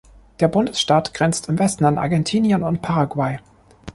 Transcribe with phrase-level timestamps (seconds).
[0.39, 3.37] Der Bundesstaat grenzt im Westen an Argentinien und Paraguay.